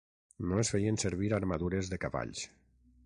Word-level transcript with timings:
No 0.51 0.57
es 0.61 0.71
feien 0.75 0.97
servir 1.03 1.29
armadures 1.39 1.93
de 1.93 2.01
cavalls. 2.07 2.47